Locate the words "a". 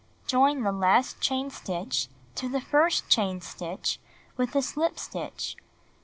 4.55-4.61